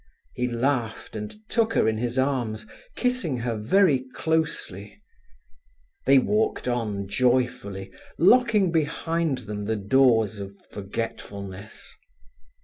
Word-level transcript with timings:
He 0.33 0.47
laughed, 0.47 1.15
and 1.15 1.35
took 1.47 1.73
her 1.75 1.87
in 1.87 1.99
his 1.99 2.17
arms, 2.17 2.65
kissing 2.95 3.37
her 3.37 3.55
very 3.55 4.07
closely. 4.15 4.99
They 6.07 6.17
walked 6.17 6.67
on 6.67 7.07
joyfully, 7.07 7.91
locking 8.17 8.71
behind 8.71 9.37
them 9.45 9.65
the 9.65 9.75
doors 9.75 10.39
of 10.39 10.59
forgetfulness. 10.71 11.93